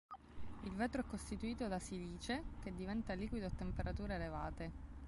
[0.63, 4.71] Il vetro è costituito da silice, che diventa liquido a temperature elevate.